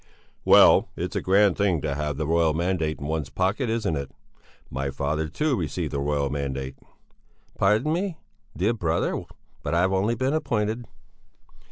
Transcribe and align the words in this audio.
"Well, 0.43 0.89
it's 0.95 1.15
a 1.15 1.21
grand 1.21 1.57
thing 1.59 1.79
to 1.81 1.93
have 1.93 2.17
the 2.17 2.25
royal 2.25 2.55
mandate 2.55 2.99
in 2.99 3.05
one's 3.05 3.29
pocket, 3.29 3.69
isn't 3.69 3.95
it? 3.95 4.09
My 4.71 4.89
father, 4.89 5.27
too, 5.27 5.55
received 5.55 5.93
a 5.93 5.99
royal 5.99 6.31
mandate...." 6.31 6.75
"Pardon 7.59 7.93
me, 7.93 8.17
dear 8.57 8.73
brother, 8.73 9.25
but 9.61 9.75
I've 9.75 9.93
only 9.93 10.15
been 10.15 10.33
appointed." 10.33 10.87